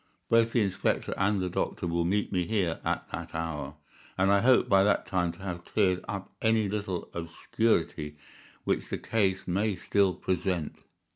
[0.29, 3.75] "Both the inspector and the doctor will meet me here at that hour,
[4.17, 8.15] and I hope by that time to have cleared up any little obscurity
[8.63, 10.73] which the case may still present."